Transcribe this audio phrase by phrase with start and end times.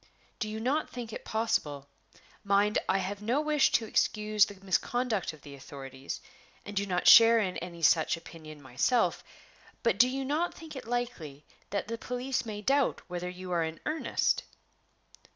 [0.39, 1.87] "Do you not think it possible
[2.43, 6.21] mind, I have no wish to excuse the misconduct of the authorities,
[6.65, 9.23] and do not share in any such opinion myself
[9.83, 13.63] but do you not think it likely that the police may doubt whether you are
[13.63, 14.41] in earnest?"